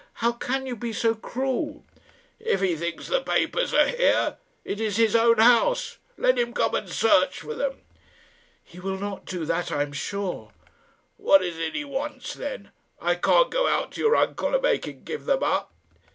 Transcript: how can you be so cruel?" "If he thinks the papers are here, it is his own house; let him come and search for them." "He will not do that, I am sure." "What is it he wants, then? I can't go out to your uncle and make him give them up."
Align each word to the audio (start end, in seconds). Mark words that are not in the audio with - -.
how 0.13 0.31
can 0.31 0.65
you 0.65 0.75
be 0.75 0.91
so 0.91 1.13
cruel?" 1.13 1.85
"If 2.39 2.61
he 2.61 2.75
thinks 2.75 3.05
the 3.07 3.21
papers 3.21 3.71
are 3.71 3.85
here, 3.89 4.37
it 4.65 4.81
is 4.81 4.97
his 4.97 5.15
own 5.15 5.37
house; 5.37 5.99
let 6.17 6.39
him 6.39 6.53
come 6.53 6.73
and 6.73 6.89
search 6.89 7.41
for 7.41 7.53
them." 7.53 7.81
"He 8.63 8.79
will 8.79 8.97
not 8.97 9.25
do 9.25 9.45
that, 9.45 9.71
I 9.71 9.83
am 9.83 9.93
sure." 9.93 10.53
"What 11.17 11.43
is 11.43 11.59
it 11.59 11.75
he 11.75 11.85
wants, 11.85 12.33
then? 12.33 12.71
I 12.99 13.13
can't 13.13 13.51
go 13.51 13.67
out 13.67 13.91
to 13.91 14.01
your 14.01 14.15
uncle 14.15 14.55
and 14.55 14.63
make 14.63 14.85
him 14.87 15.03
give 15.03 15.25
them 15.25 15.43
up." 15.43 15.71